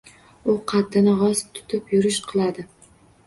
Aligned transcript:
U 0.51 0.55
qaddini 0.71 1.13
gʻoz 1.19 1.43
tutib 1.59 1.93
yurish 1.97 2.19
qiladi. 2.31 2.67